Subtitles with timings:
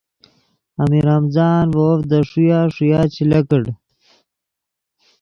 [0.83, 3.63] امیر حمزآن ڤے وف دے ݰویہ ݰویا چے لکڑ